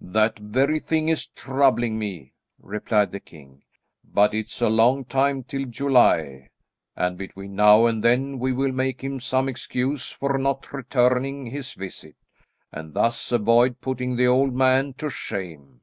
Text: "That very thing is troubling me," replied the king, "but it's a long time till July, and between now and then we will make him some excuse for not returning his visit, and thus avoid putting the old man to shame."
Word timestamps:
"That 0.00 0.38
very 0.38 0.78
thing 0.78 1.08
is 1.08 1.26
troubling 1.26 1.98
me," 1.98 2.32
replied 2.60 3.10
the 3.10 3.18
king, 3.18 3.64
"but 4.04 4.32
it's 4.32 4.62
a 4.62 4.68
long 4.68 5.04
time 5.04 5.42
till 5.42 5.64
July, 5.64 6.50
and 6.94 7.18
between 7.18 7.56
now 7.56 7.86
and 7.86 8.00
then 8.04 8.38
we 8.38 8.52
will 8.52 8.70
make 8.70 9.02
him 9.02 9.18
some 9.18 9.48
excuse 9.48 10.12
for 10.12 10.38
not 10.38 10.72
returning 10.72 11.46
his 11.46 11.72
visit, 11.72 12.14
and 12.70 12.94
thus 12.94 13.32
avoid 13.32 13.80
putting 13.80 14.14
the 14.14 14.28
old 14.28 14.54
man 14.54 14.92
to 14.92 15.10
shame." 15.10 15.80